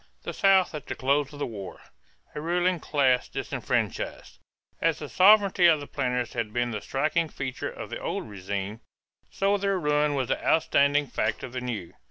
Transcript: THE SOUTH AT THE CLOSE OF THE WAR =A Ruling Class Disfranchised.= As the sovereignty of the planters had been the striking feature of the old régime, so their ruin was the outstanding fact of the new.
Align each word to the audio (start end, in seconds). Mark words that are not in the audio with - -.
THE 0.23 0.33
SOUTH 0.33 0.73
AT 0.73 0.87
THE 0.87 0.95
CLOSE 0.95 1.31
OF 1.31 1.37
THE 1.37 1.45
WAR 1.45 1.79
=A 2.33 2.41
Ruling 2.41 2.79
Class 2.79 3.29
Disfranchised.= 3.29 4.39
As 4.81 4.97
the 4.97 5.07
sovereignty 5.07 5.67
of 5.67 5.79
the 5.79 5.85
planters 5.85 6.33
had 6.33 6.51
been 6.51 6.71
the 6.71 6.81
striking 6.81 7.29
feature 7.29 7.69
of 7.69 7.91
the 7.91 7.99
old 8.01 8.23
régime, 8.23 8.79
so 9.29 9.57
their 9.59 9.79
ruin 9.79 10.15
was 10.15 10.29
the 10.29 10.43
outstanding 10.43 11.05
fact 11.05 11.43
of 11.43 11.51
the 11.53 11.61
new. 11.61 11.93